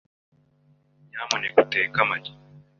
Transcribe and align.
Nyamuneka 1.09 1.57
uteke 1.65 1.97
amagi. 2.03 2.33